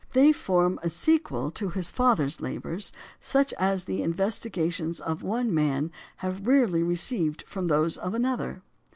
They 0.13 0.31
form 0.33 0.79
a 0.81 0.89
sequel 0.89 1.51
to 1.51 1.69
his 1.69 1.91
father's 1.91 2.41
labours 2.41 2.91
such 3.19 3.53
as 3.59 3.83
the 3.83 4.01
investigations 4.01 4.99
of 4.99 5.21
one 5.21 5.53
man 5.53 5.91
have 6.25 6.47
rarely 6.47 6.81
received 6.81 7.43
from 7.43 7.67
those 7.67 7.99
of 7.99 8.15
another. 8.15 8.63